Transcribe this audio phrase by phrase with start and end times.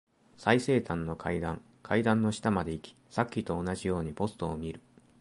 [0.35, 1.61] 最西端の階段。
[1.83, 4.81] 階段の下まで行き、さっきと同じようにポストを見る。